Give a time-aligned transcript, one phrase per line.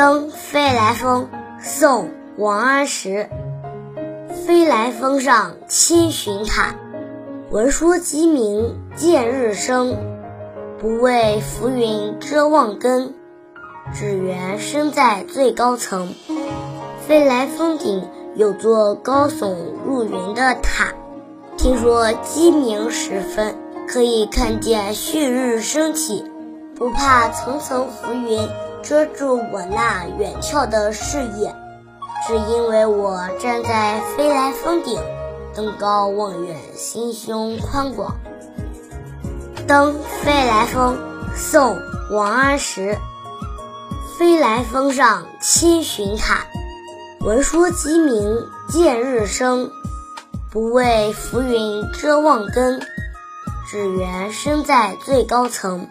[0.00, 1.28] 登飞来峰，
[1.60, 2.04] 宋·
[2.38, 3.28] 王安石。
[4.46, 6.74] 飞来峰上千寻塔，
[7.50, 9.98] 闻说鸡鸣见日升。
[10.78, 13.12] 不畏浮云遮望根，
[13.92, 16.14] 只缘身在最高层。
[17.06, 19.54] 飞来峰顶有座高耸
[19.84, 20.94] 入云的塔，
[21.58, 23.54] 听说鸡鸣时分
[23.86, 26.24] 可以看见旭日升起，
[26.74, 28.48] 不怕层层浮云
[28.82, 31.54] 遮住我那远眺的视野。
[32.26, 35.00] 只因为我站在飞来峰顶，
[35.54, 38.16] 登高望远，心胸宽广。
[39.66, 40.98] 登飞来峰，
[41.34, 41.76] 宋·
[42.14, 42.98] 王安石。
[44.18, 46.44] 飞来峰上千寻塔，
[47.20, 49.70] 闻说鸡鸣见日升。
[50.52, 52.82] 不畏浮云遮望根，
[53.70, 55.88] 只缘身在最高层。